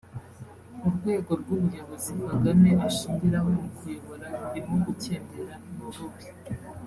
urwego 0.87 1.31
rw’ubuyobozi 1.41 2.11
Kagame 2.29 2.69
ashingiraho 2.87 3.49
mu 3.59 3.67
kuyobora 3.75 4.25
rurimo 4.39 4.75
gukendera 4.85 5.53
ni 5.75 5.81
uruhe 5.87 6.29